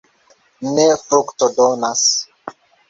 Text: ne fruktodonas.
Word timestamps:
ne 0.73 0.87
fruktodonas. 1.05 2.05